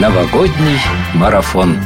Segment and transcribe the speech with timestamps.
[0.00, 0.78] Новогодний
[1.14, 1.78] марафон.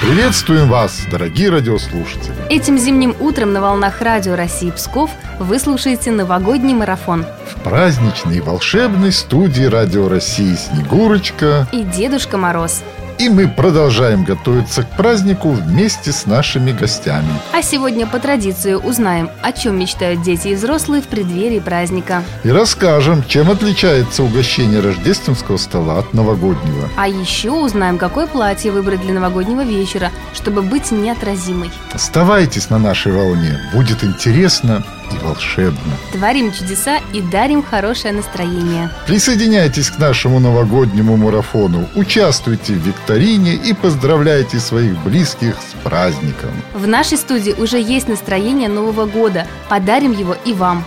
[0.00, 2.32] Приветствуем вас, дорогие радиослушатели!
[2.48, 5.10] Этим зимним утром на волнах радио России Псков
[5.40, 7.26] вы слушаете новогодний марафон.
[7.50, 12.84] В праздничной и волшебной студии Радио России Снегурочка И Дедушка Мороз.
[13.18, 17.28] И мы продолжаем готовиться к празднику вместе с нашими гостями.
[17.52, 22.22] А сегодня по традиции узнаем, о чем мечтают дети и взрослые в преддверии праздника.
[22.44, 26.88] И расскажем, чем отличается угощение рождественского стола от новогоднего.
[26.96, 31.72] А еще узнаем, какое платье выбрать для новогоднего вечера, чтобы быть неотразимой.
[31.92, 35.78] Оставайтесь на нашей волне, будет интересно и волшебно.
[36.12, 38.90] Творим чудеса и дарим хорошее настроение.
[39.06, 46.50] Присоединяйтесь к нашему новогоднему марафону, участвуйте в викторине и поздравляйте своих близких с праздником.
[46.74, 49.46] В нашей студии уже есть настроение Нового года.
[49.68, 50.84] Подарим его и вам.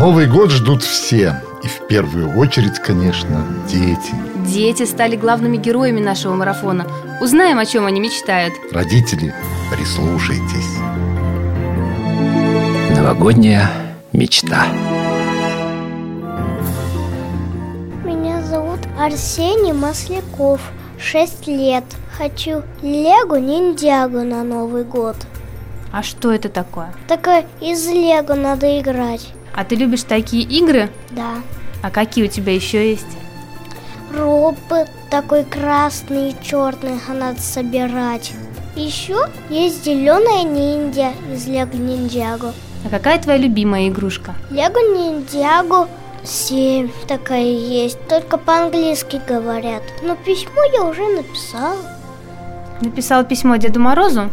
[0.00, 1.42] Новый год ждут все.
[1.62, 4.14] И в первую очередь, конечно, дети.
[4.46, 6.86] Дети стали главными героями нашего марафона.
[7.20, 8.54] Узнаем, о чем они мечтают.
[8.72, 9.34] Родители,
[9.70, 10.78] прислушайтесь.
[12.96, 13.70] Новогодняя
[14.14, 14.64] мечта.
[18.02, 20.62] Меня зовут Арсений Масляков,
[20.98, 21.84] 6 лет.
[22.16, 25.16] Хочу Лего Ниндзягу на Новый год.
[25.92, 26.94] А что это такое?
[27.06, 29.34] Такое из Лего надо играть.
[29.54, 30.90] А ты любишь такие игры?
[31.10, 31.42] Да.
[31.82, 33.06] А какие у тебя еще есть?
[34.14, 38.32] Робот такой красный и черный, а надо собирать.
[38.76, 39.16] Еще
[39.48, 42.52] есть зеленая ниндзя из Лего Ниндзягу.
[42.84, 44.34] А какая твоя любимая игрушка?
[44.50, 45.88] Лего Ниндзягу
[46.24, 49.82] 7 такая есть, только по-английски говорят.
[50.02, 51.76] Но письмо я уже написала.
[52.80, 54.30] Написал письмо Деду Морозу?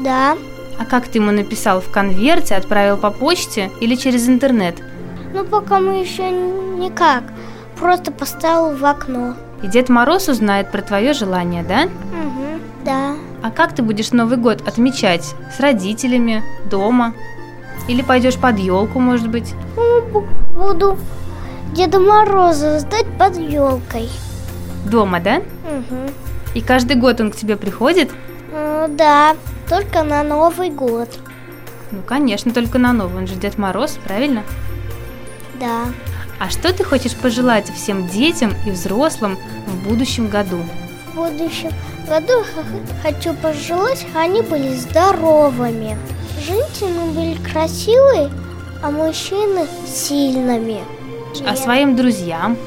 [0.00, 0.36] Да,
[0.78, 1.80] А как ты ему написал?
[1.80, 4.76] В конверте, отправил по почте или через интернет?
[5.34, 7.22] но пока мы еще никак.
[7.78, 9.34] Просто поставил в окно.
[9.62, 11.84] И Дед Мороз узнает про твое желание, да?
[11.84, 13.14] Угу, да.
[13.42, 15.34] А как ты будешь Новый год отмечать?
[15.56, 16.42] С родителями?
[16.70, 17.14] Дома?
[17.88, 19.54] Или пойдешь под елку, может быть?
[19.74, 20.98] Ну, бу- Буду
[21.74, 24.10] Деда Мороза ждать под елкой.
[24.84, 25.36] Дома, да?
[25.38, 26.10] Угу.
[26.54, 28.10] И каждый год он к тебе приходит?
[28.98, 29.34] да,
[29.72, 31.08] только на Новый год.
[31.92, 33.22] Ну, конечно, только на Новый.
[33.22, 34.42] Он же Дед Мороз, правильно?
[35.58, 35.86] Да.
[36.38, 40.58] А что ты хочешь пожелать всем детям и взрослым в будущем году?
[41.10, 41.72] В будущем
[42.06, 42.44] году
[43.02, 45.96] хочу пожелать, они были здоровыми.
[46.46, 48.30] Женщины были красивые,
[48.82, 50.82] а мужчины сильными.
[51.46, 52.58] А своим друзьям?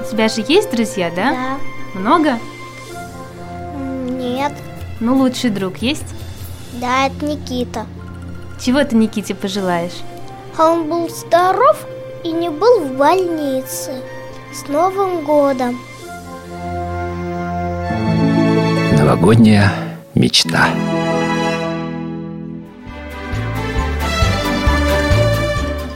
[0.00, 1.30] У тебя же есть друзья, да?
[1.30, 2.00] Да.
[2.00, 2.38] Много?
[4.08, 4.52] Нет.
[4.98, 6.06] Ну, лучший друг есть?
[6.80, 7.86] Да, это Никита.
[8.58, 10.00] Чего ты Никите пожелаешь?
[10.56, 11.86] А он был здоров
[12.24, 14.02] и не был в больнице.
[14.52, 15.78] С Новым годом!
[18.98, 19.70] Новогодняя
[20.14, 20.68] мечта.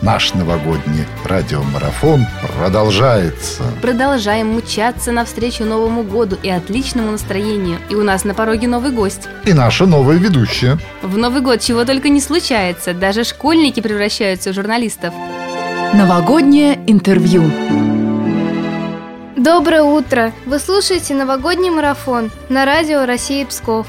[0.04, 2.26] Наш новогодний радиомарафон
[2.58, 3.62] продолжается.
[3.80, 7.78] Продолжаем мчаться навстречу Новому году и отличному настроению.
[7.88, 9.28] И у нас на пороге новый гость.
[9.46, 10.76] И наша новая ведущая.
[11.00, 12.92] В Новый год чего только не случается.
[12.92, 15.14] Даже школьники превращаются в журналистов.
[15.94, 17.50] Новогоднее интервью.
[19.38, 20.34] Доброе утро!
[20.44, 23.86] Вы слушаете новогодний марафон на радио России Псков.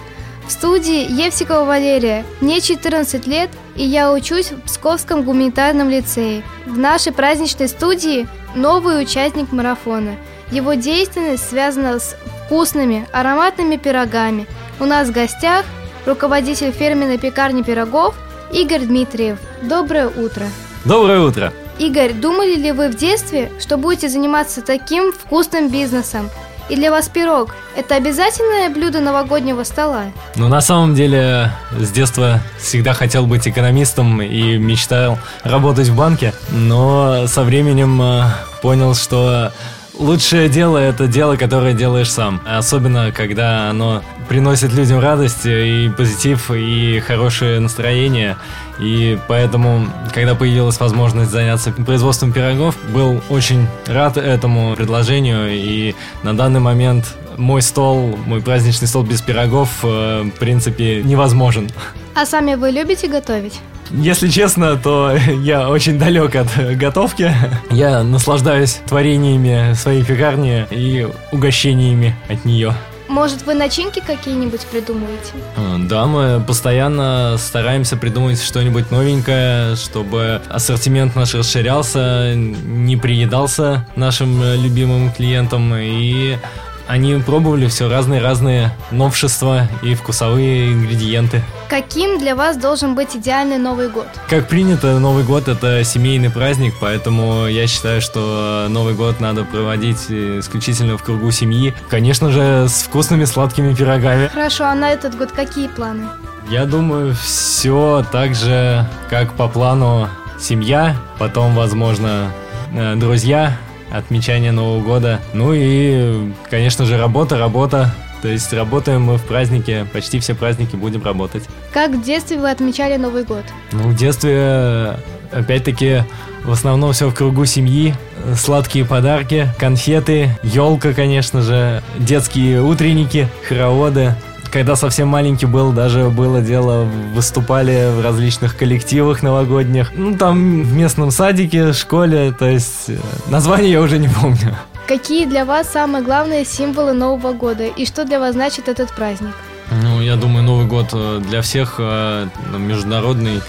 [0.48, 2.24] В студии Евсикова Валерия.
[2.40, 6.44] Мне 14 лет, и я учусь в Псковском гуманитарном лицее.
[6.66, 10.16] В нашей праздничной студии новый участник марафона.
[10.52, 12.16] Его деятельность связана с
[12.46, 14.48] вкусными, ароматными пирогами.
[14.80, 15.66] У нас в гостях
[16.06, 18.16] руководитель фирменной пекарни пирогов
[18.52, 19.40] Игорь Дмитриев.
[19.62, 20.46] Доброе утро!
[20.86, 21.52] Доброе утро!
[21.78, 26.30] Игорь, думали ли вы в детстве, что будете заниматься таким вкусным бизнесом?
[26.68, 30.06] И для вас пирог– это обязательное блюдо новогоднего стола?
[30.36, 36.34] Ну, на самом деле, с детства всегда хотел быть экономистом и мечтал работать в банке,
[36.50, 38.24] но со временем э,
[38.64, 39.54] понял, что
[40.00, 42.42] лучшее дело– это дело, которое делаешь сам.
[42.46, 48.38] Особенно, когда оно приносит людям радость и позитив, и хорошее настроение.
[48.80, 55.50] И поэтому, когда появилась возможность заняться производством пирогов, был очень рад этому предложению.
[55.52, 61.70] И на данный момент мой стол, мой праздничный стол без пирогов, э, в принципе, невозможен.
[62.16, 63.60] А сами вы любите готовить?
[63.92, 66.48] Если честно, то я очень далек от
[66.78, 67.32] готовки.
[67.70, 72.74] Я наслаждаюсь творениями своей пекарни и угощениями от нее.
[73.08, 75.34] Может, вы начинки какие-нибудь придумаете?
[75.56, 84.42] Э, Да, мы постоянно стараемся придумать что-нибудь новенькое, чтобы ассортимент наш расширялся, не приедался нашим
[84.42, 86.38] э, любимым клиентам, и
[86.88, 91.42] они пробовали все разные-разные новшества и вкусовые ингредиенты.
[91.70, 94.08] Каким для вас должен быть идеальный Новый год?
[94.30, 100.10] Как принято, Новый год это семейный праздник, поэтому я считаю, что Новый год надо проводить
[100.10, 101.74] исключительно в кругу семьи.
[101.90, 104.28] Конечно же, с вкусными сладкими пирогами.
[104.28, 106.06] Хорошо, а на этот год какие планы?
[106.50, 110.08] Я думаю, все так же, как по плану
[110.40, 112.32] семья, потом, возможно,
[112.72, 113.58] э, друзья,
[113.98, 115.20] отмечание Нового года.
[115.34, 117.94] Ну и, конечно же, работа, работа.
[118.22, 121.44] То есть работаем мы в празднике, почти все праздники будем работать.
[121.72, 123.44] Как в детстве вы отмечали Новый год?
[123.72, 124.98] Ну, в детстве,
[125.32, 126.04] опять-таки,
[126.44, 127.94] в основном все в кругу семьи.
[128.36, 134.16] Сладкие подарки, конфеты, елка, конечно же, детские утренники, хороводы.
[134.56, 139.92] Когда совсем маленький был, даже было дело, выступали в различных коллективах новогодних.
[139.94, 142.96] Ну, там в местном садике, школе, то есть э,
[143.28, 144.56] название я уже не помню.
[144.88, 149.36] Какие для вас самые главные символы Нового года и что для вас значит этот праздник?
[149.84, 153.42] Ну, я думаю, Новый год э, для всех э, международный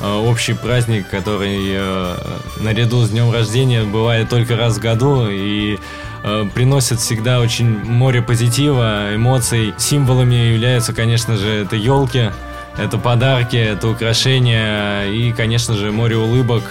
[0.00, 1.78] общий праздник, который
[2.60, 5.78] наряду с днем рождения бывает только раз в году и
[6.24, 9.74] э, приносит всегда очень море позитива, эмоций.
[9.78, 12.30] Символами являются, конечно же, это елки,
[12.76, 16.64] это подарки, это украшения и, конечно же, море улыбок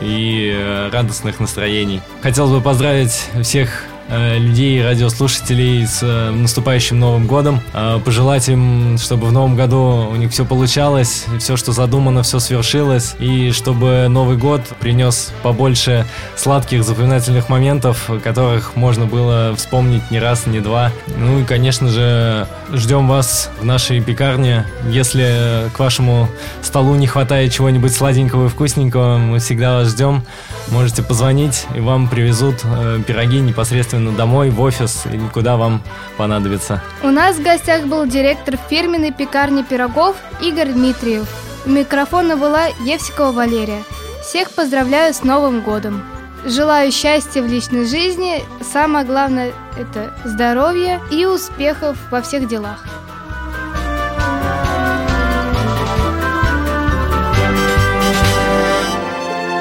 [0.00, 2.00] и э, радостных настроений.
[2.22, 7.60] Хотелось бы поздравить всех людей, радиослушателей с э, наступающим Новым годом.
[7.72, 12.40] Э, Пожелать им, чтобы в Новом году у них все получалось, все, что задумано, все
[12.40, 20.18] свершилось, и чтобы Новый год принес побольше сладких, запоминательных моментов, которых можно было вспомнить не
[20.18, 20.90] раз, не два.
[21.16, 24.66] Ну и, конечно же, ждем вас в нашей пекарне.
[24.88, 26.28] Если к вашему
[26.62, 30.24] столу не хватает чего-нибудь сладенького и вкусненького, мы всегда вас ждем.
[30.68, 35.82] Можете позвонить, и вам привезут э, пироги непосредственно домой, в офис, или куда вам
[36.16, 36.82] понадобится.
[37.02, 41.28] У нас в гостях был директор фирменной пекарни пирогов Игорь Дмитриев.
[41.66, 43.82] У микрофона была Евсикова Валерия.
[44.22, 46.02] Всех поздравляю с Новым годом!
[46.44, 48.42] Желаю счастья в личной жизни,
[48.72, 52.86] самое главное это здоровье и успехов во всех делах.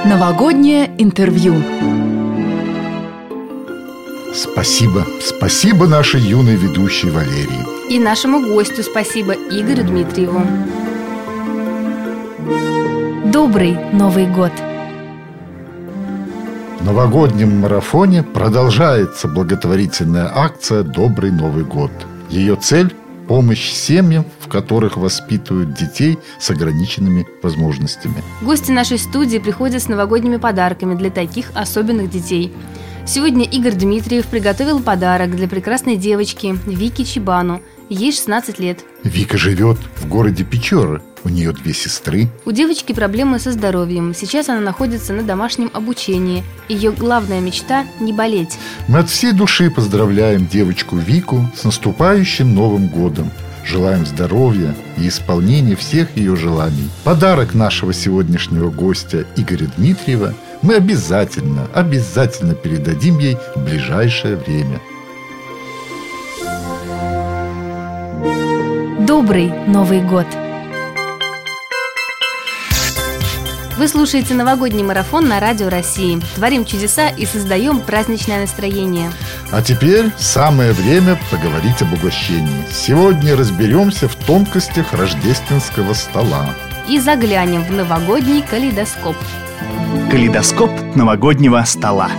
[0.05, 2.08] Новогоднее интервью.
[4.41, 7.91] Спасибо, спасибо нашей юной ведущей Валерии.
[7.93, 10.41] И нашему гостю спасибо Игорю Дмитриеву.
[13.33, 14.53] Добрый Новый год!
[16.79, 21.91] В новогоднем марафоне продолжается благотворительная акция «Добрый Новый год».
[22.29, 22.95] Ее цель–
[23.27, 28.23] помощь семьям, в которых воспитывают детей с ограниченными возможностями.
[28.41, 32.53] Гости нашей студии приходят с новогодними подарками для таких особенных детей.
[33.09, 37.59] Сегодня Игорь Дмитриев приготовил подарок для прекрасной девочки Вики Чебану.
[37.89, 38.85] Ей 16 лет.
[39.03, 41.01] Вика живет в городе Печоры.
[41.23, 42.27] У нее две сестры.
[42.45, 44.13] У девочки проблемы со здоровьем.
[44.13, 46.43] Сейчас она находится на домашнем обучении.
[46.67, 48.59] Ее главная мечта– не болеть.
[48.87, 53.31] Мы от всей души поздравляем девочку Вику с наступающим Новым годом.
[53.65, 56.89] Желаем здоровья и исполнения всех ее желаний.
[57.03, 64.79] Подарок нашего сегодняшнего гостя Игоря Дмитриева мы обязательно, обязательно передадим ей в ближайшее время.
[69.05, 70.27] Добрый Новый год!
[73.79, 76.19] Вы слушаете новогодний марафон на Радио России.
[76.35, 79.09] Творим чудеса и создаем праздничное настроение.
[79.53, 82.65] А теперь самое время поговорить об угощении.
[82.73, 86.53] Сегодня разберемся в тонкостях рождественского стола.
[86.89, 89.15] И заглянем в новогодний калейдоскоп.
[90.09, 92.09] Калейдоскоп новогоднего стола.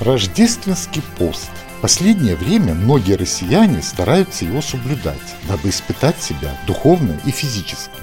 [0.00, 1.50] Рождественский пост.
[1.76, 7.98] В последнее время многие россияне стараются его соблюдать, дабы испытать себя духовно и физически.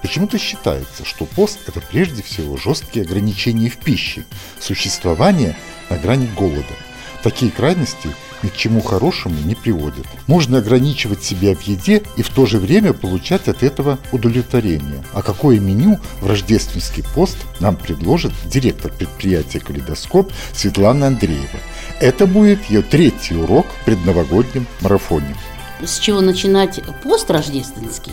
[0.00, 4.24] Почему-то считается, что пост– это прежде всего жесткие ограничения в пище,
[4.58, 5.54] существование
[5.90, 6.74] на грани голода.
[7.22, 8.08] Такие крайности
[8.42, 10.06] ни к чему хорошему не приводят.
[10.26, 15.04] Можно ограничивать себя в еде и в то же время получать от этого удовлетворение.
[15.12, 21.60] А какое меню в рождественский пост нам предложит директор предприятия «Калейдоскоп» Светлана Андреева.
[22.00, 25.36] Это будет ее третий урок в предновогоднем марафоне.
[25.82, 28.12] С чего начинать пост рождественский?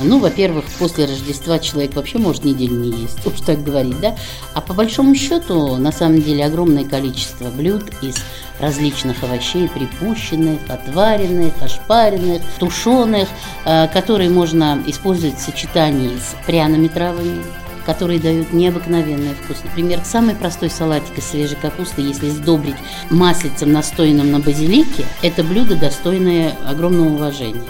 [0.00, 4.14] Ну, во-первых, после Рождества человек вообще может неделю не есть, уж так говорить, да?
[4.52, 8.16] А по большому счету, на самом деле, огромное количество блюд из
[8.60, 13.28] различных овощей, припущенных, отваренных, ошпаренных, тушеных,
[13.64, 17.42] э, которые можно использовать в сочетании с пряными травами,
[17.86, 19.58] которые дают необыкновенный вкус.
[19.64, 22.76] Например, самый простой салатик из свежей капусты, если сдобрить
[23.08, 27.62] маслицем, настоянным на базилике, это блюдо достойное огромного уважения.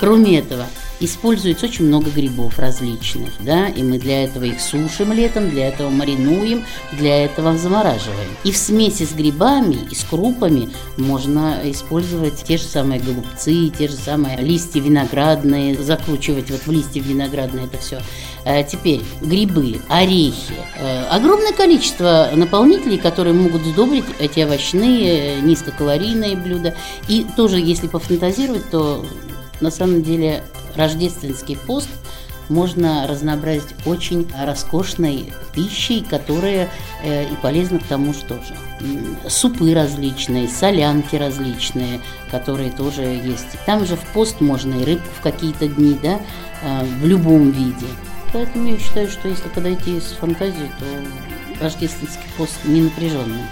[0.00, 0.66] Кроме этого,
[1.00, 5.90] используется очень много грибов различных, да, и мы для этого их сушим летом, для этого
[5.90, 8.30] маринуем, для этого замораживаем.
[8.44, 13.88] И в смеси с грибами и с крупами можно использовать те же самые голубцы, те
[13.88, 18.00] же самые листья виноградные, закручивать вот в листья виноградные это все.
[18.44, 26.74] А теперь грибы, орехи, э, огромное количество наполнителей, которые могут сдобрить эти овощные, низкокалорийные блюда.
[27.08, 29.04] И тоже, если пофантазировать, то
[29.60, 30.42] на самом деле
[30.78, 31.90] рождественский пост
[32.48, 36.70] можно разнообразить очень роскошной пищей, которая
[37.04, 38.54] э, и полезна к тому же тоже.
[39.28, 43.58] Супы различные, солянки различные, которые тоже есть.
[43.66, 46.20] Там же в пост можно и рыбку в какие-то дни, да,
[46.62, 47.86] э, в любом виде.
[48.32, 53.42] Поэтому я считаю, что если подойти с фантазией, то рождественский пост не напряженный.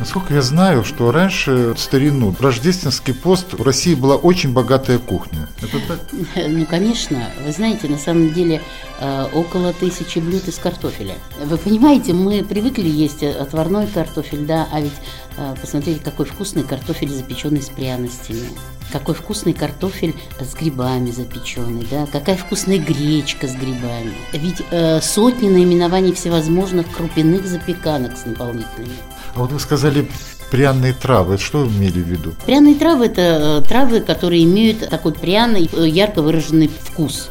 [0.00, 5.46] Насколько я знаю, что раньше, в старину, рождественский пост в России была очень богатая кухня.
[5.60, 6.00] Это так?
[6.48, 7.28] Ну, конечно.
[7.44, 8.62] Вы знаете, на самом деле
[8.98, 11.16] э, около тысячи блюд из картофеля.
[11.44, 14.94] Вы понимаете, мы привыкли есть отварной картофель, да, а ведь
[15.36, 18.48] э, посмотрите, какой вкусный картофель, запеченный с пряностями.
[18.90, 24.14] Какой вкусный картофель с грибами запеченный, да, какая вкусная гречка с грибами.
[24.32, 28.96] Ведь э, сотни наименований всевозможных крупяных запеканок с наполнителями.
[29.34, 30.08] А вот вы сказали
[30.50, 31.38] пряные травы.
[31.38, 32.34] Что вы имели в виду?
[32.44, 37.30] Пряные травы– это э, травы, которые имеют такой пряный, э, ярко выраженный вкус.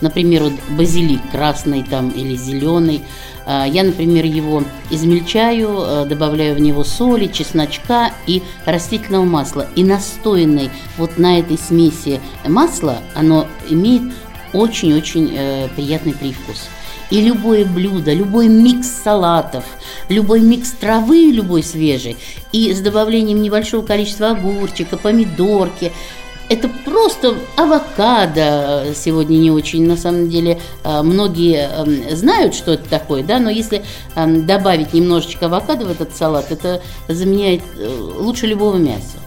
[0.00, 3.02] Например, вот базилик красный там или зеленый.
[3.44, 9.66] А, я, например, его измельчаю, э, добавляю в него соли, чесночка и растительного масла.
[9.74, 14.02] И настоянный вот на этой смеси масла, оно имеет
[14.52, 16.68] очень-очень приятный привкус.
[17.10, 19.64] И любое блюдо, любой микс салатов,
[20.08, 22.16] любой микс травы, любой свежий,
[22.52, 25.92] и с добавлением небольшого количества огурчика, помидорки,
[26.50, 32.88] это просто авокадо сегодня не очень, на самом деле, э, многие эм, знают, что это
[32.88, 33.84] такое, да, но если
[34.16, 37.88] эм, добавить немножечко авокадо в этот салат, это заменяет э,
[38.18, 39.18] лучше любого мяса.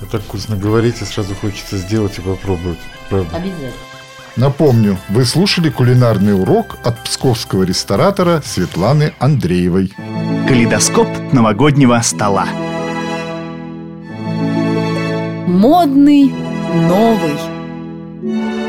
[0.00, 3.36] Вы так вкусно говорите, сразу хочется сделать и попробовать, правда.
[3.36, 3.91] Обязательно.
[4.36, 9.92] Напомню, вы слушали кулинарный урок от псковского ресторатора Светланы Андреевой.
[10.48, 12.46] Калейдоскоп новогоднего стола.
[15.46, 16.32] Модный
[16.88, 18.61] новый.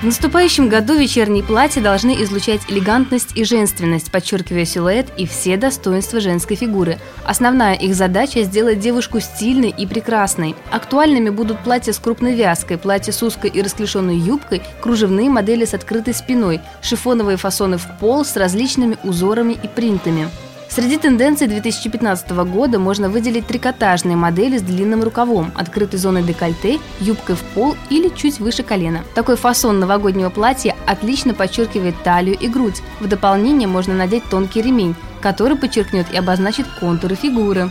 [0.00, 6.20] В наступающем году вечерние платья должны излучать элегантность и женственность, подчеркивая силуэт и все достоинства
[6.20, 7.00] женской фигуры.
[7.24, 10.54] Основная их задача– сделать девушку стильной и прекрасной.
[10.70, 15.74] Актуальными будут платья с крупной вязкой, платья с узкой и расклешенной юбкой, кружевные модели с
[15.74, 20.28] открытой спиной, шифоновые фасоны в пол с различными узорами и принтами.
[20.70, 27.36] Среди тенденций 2015 года можно выделить трикотажные модели с длинным рукавом, открытой зоной декольте, юбкой
[27.36, 29.02] в пол или чуть выше колена.
[29.14, 32.82] Такой фасон новогоднего платья отлично подчеркивает талию и грудь.
[33.00, 37.70] В дополнение можно надеть тонкий ремень, который подчеркнет и обозначит контуры фигуры.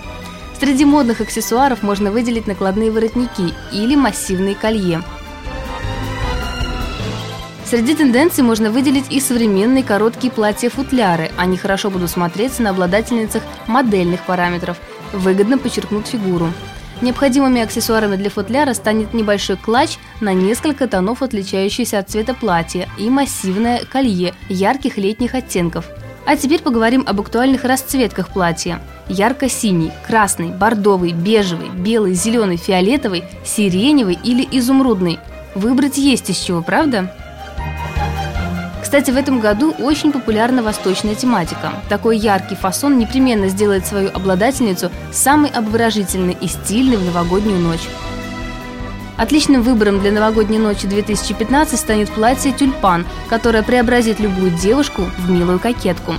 [0.59, 5.03] Среди модных аксессуаров можно выделить накладные воротники или массивные колье–
[7.69, 11.31] Среди тенденций можно выделить и современные короткие платья-футляры.
[11.35, 14.77] Они хорошо будут смотреться на обладательницах модельных параметров,
[15.11, 16.53] выгодно подчеркнут фигуру.
[17.01, 23.09] Необходимыми аксессуарами для футляра станет небольшой клатч на несколько тонов, отличающийся от цвета платья, и
[23.09, 25.89] массивное колье ярких летних оттенков.
[26.25, 28.79] А теперь поговорим об актуальных расцветках платья.
[29.09, 35.19] Ярко-синий, красный, бордовый, бежевый, белый, зеленый, фиолетовый, сиреневый или изумрудный.
[35.53, 37.13] Выбрать есть из чего, правда?
[38.87, 41.73] Кстати, в этом году очень популярна восточная тематика.
[41.89, 47.85] Такой яркий фасон непременно сделает свою обладательницу самой обворожительной и стильной в новогоднюю ночь.
[49.17, 55.59] Отличным выбором для новогодней ночи 2015 станет платье «Тюльпан», которое преобразит любую девушку в милую
[55.59, 56.13] кокетку.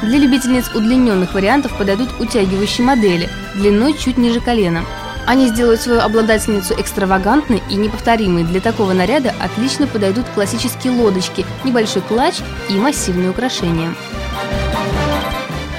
[0.00, 4.82] Для любительниц удлиненных вариантов подойдут утягивающие модели, длиной чуть ниже колена–
[5.28, 8.44] они сделают свою обладательницу экстравагантной и неповторимой.
[8.44, 12.36] Для такого наряда отлично подойдут классические лодочки, небольшой клатч
[12.70, 13.94] и массивные украшения.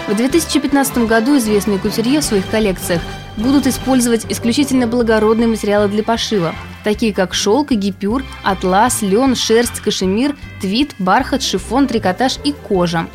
[0.08, 3.02] В 2015 году известный кутюрье в своих коллекциях
[3.38, 6.54] будут использовать исключительно благородные материалы для пошива,
[6.84, 13.08] такие как шелк, гипюр, атлас, лен, шерсть, кашемир, твит, бархат, шифон, трикотаж и кожа.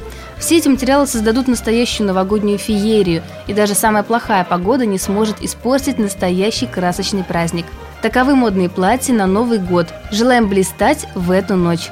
[0.45, 5.99] Все эти материалы создадут настоящую новогоднюю феерию, и даже самая плохая погода не сможет испортить
[5.99, 7.65] настоящий красочный праздник.
[8.03, 9.87] Таковы модные платья на Новый год.
[10.11, 11.89] Желаем блистать в эту ночь.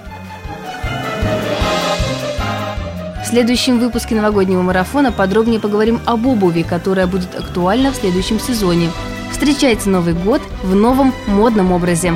[3.25, 8.91] В следующем выпуске новогоднего марафона подробнее поговорим об обуви, которая будет актуальна в следующем сезоне.
[9.31, 12.13] Встречайте Новый год в новом модном образе.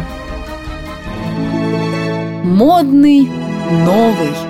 [2.44, 3.26] Модный
[3.86, 4.45] новый.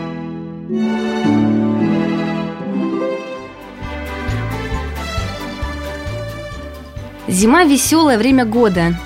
[7.36, 8.96] Зима– веселое время года.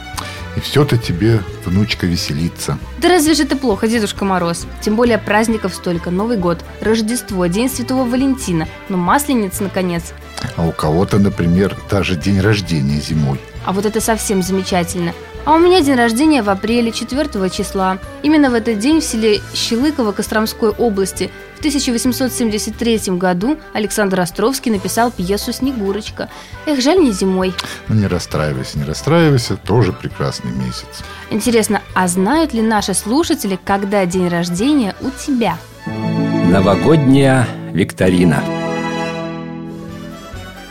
[0.56, 2.78] И все-то тебе, внучка, веселится.
[2.98, 4.68] Да разве же это плохо, Дедушка Мороз?
[4.80, 6.12] Тем более праздников столько.
[6.12, 8.68] Новый год, Рождество, День Святого Валентина.
[8.88, 10.12] Ну, Масленица, наконец.
[10.56, 13.40] А у кого-то, например, даже день рождения зимой.
[13.64, 15.12] А вот это совсем замечательно.
[15.46, 17.98] А у меня день рождения в апреле 4 числа.
[18.22, 25.10] Именно в этот день в селе Щелыково Костромской области в 1873 году Александр Островский написал
[25.10, 26.28] пьесу «Снегурочка».
[26.66, 27.54] Эх, жаль не зимой.
[27.88, 31.02] Ну не расстраивайся, не расстраивайся, тоже прекрасный месяц.
[31.30, 35.56] Интересно, а знают ли наши слушатели, когда день рождения у тебя?
[35.86, 38.42] Новогодняя викторина.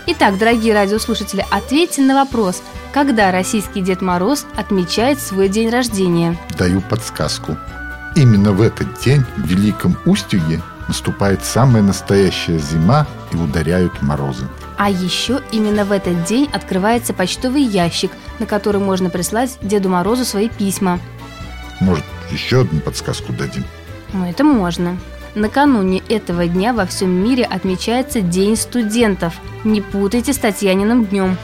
[0.08, 6.38] Итак, дорогие радиослушатели, ответьте на вопрос, когда российский Дед Мороз отмечает свой день рождения?
[6.58, 7.58] Даю подсказку.
[8.16, 14.48] Именно в этот день в Великом Устюге наступает самая настоящая зима и ударяют морозы.
[14.78, 20.26] А еще именно в этот день открывается почтовый ящик, на который можно прислать Деду Морозу
[20.26, 21.00] свои письма.
[21.82, 23.64] Может, еще одну подсказку дадим?
[24.14, 24.98] Ну, это можно.
[25.36, 29.36] Накануне этого дня во всем мире отмечается День студентов.
[29.64, 31.38] Не путайте с Татьяниным днем.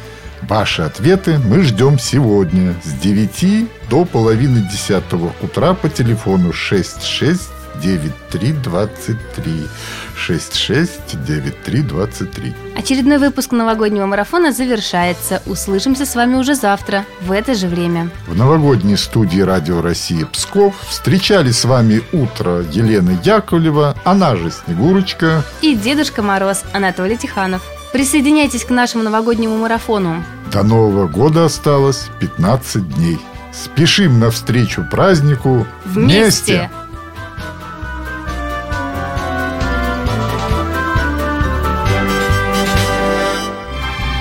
[0.47, 5.03] Ваши ответы мы ждем сегодня с 9 до половины 10
[5.41, 7.49] утра по телефону 66
[7.81, 9.67] 9323
[10.15, 12.53] 669323.
[12.77, 15.41] Очередной выпуск новогоднего марафона завершается.
[15.47, 18.11] Услышимся с вами уже завтра, в это же время.
[18.27, 25.43] В новогодней студии Радио России Псков встречали с вами утро Елена Яковлева, она же Снегурочка
[25.63, 27.63] и Дедушка Мороз Анатолий Тиханов.
[27.91, 30.23] Присоединяйтесь к нашему новогоднему марафону.
[30.55, 33.19] До Нового года осталось 15 дней.
[33.51, 36.53] Спешим навстречу празднику вместе.
[36.53, 36.69] вместе.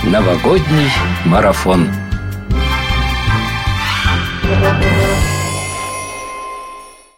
[0.03, 0.91] Новогодний
[1.25, 1.89] марафон.